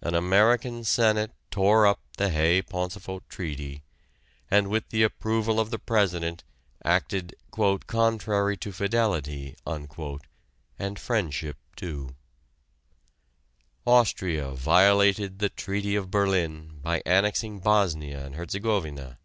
[0.00, 3.84] An American Senate tore up the Hay Pauncefote treaty,
[4.50, 6.42] and with the approval of the President
[6.84, 7.36] acted
[7.86, 12.16] "contrary to fidelity" and friendship too;
[13.86, 19.18] Austria violated the Treaty of Berlin by annexing Bosnia and Herzegovina.